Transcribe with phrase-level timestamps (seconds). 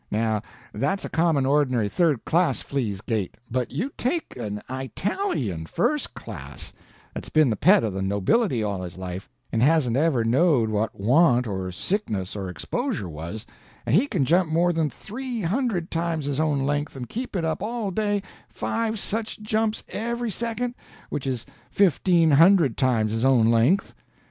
[0.09, 0.41] Now
[0.73, 6.73] that's a common, ordinary, third class flea's gait; but you take an Eyetalian first class,
[7.13, 10.99] that's been the pet of the nobility all his life, and hasn't ever knowed what
[10.99, 13.45] want or sickness or exposure was,
[13.85, 17.45] and he can jump more than three hundred times his own length, and keep it
[17.45, 20.73] up all day, five such jumps every second,
[21.11, 23.93] which is fifteen hundred times his own length.